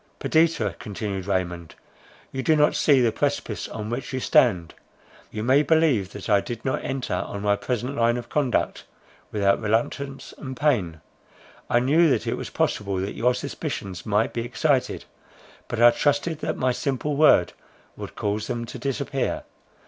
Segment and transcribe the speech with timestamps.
[0.17, 1.75] "Perdita," continued Raymond,
[2.31, 4.73] "you do not see the precipice on which you stand.
[5.29, 8.85] You may believe that I did not enter on my present line of conduct
[9.31, 11.01] without reluctance and pain.
[11.69, 15.05] I knew that it was possible that your suspicions might be excited;
[15.67, 17.53] but I trusted that my simple word
[17.95, 19.43] would cause them to disappear.